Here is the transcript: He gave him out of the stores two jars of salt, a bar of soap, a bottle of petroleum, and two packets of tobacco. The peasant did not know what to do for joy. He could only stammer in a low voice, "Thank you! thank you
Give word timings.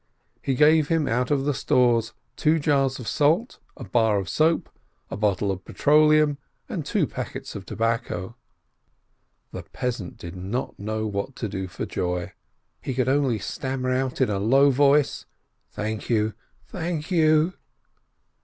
He 0.41 0.55
gave 0.55 0.87
him 0.87 1.07
out 1.07 1.29
of 1.29 1.45
the 1.45 1.53
stores 1.53 2.15
two 2.35 2.57
jars 2.57 2.97
of 2.97 3.07
salt, 3.07 3.59
a 3.77 3.83
bar 3.83 4.17
of 4.17 4.29
soap, 4.29 4.67
a 5.11 5.15
bottle 5.15 5.51
of 5.51 5.63
petroleum, 5.63 6.39
and 6.67 6.83
two 6.83 7.05
packets 7.05 7.53
of 7.53 7.67
tobacco. 7.67 8.35
The 9.51 9.61
peasant 9.61 10.17
did 10.17 10.35
not 10.35 10.79
know 10.79 11.05
what 11.05 11.35
to 11.35 11.47
do 11.47 11.67
for 11.67 11.85
joy. 11.85 12.33
He 12.81 12.95
could 12.95 13.09
only 13.09 13.37
stammer 13.37 13.91
in 13.93 14.29
a 14.31 14.39
low 14.39 14.71
voice, 14.71 15.27
"Thank 15.71 16.09
you! 16.09 16.33
thank 16.65 17.11
you 17.11 17.53